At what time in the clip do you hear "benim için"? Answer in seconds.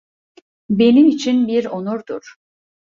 0.69-1.47